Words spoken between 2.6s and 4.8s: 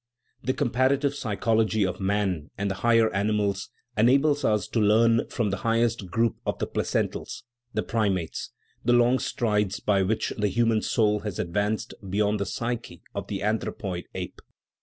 the higher animals enables us to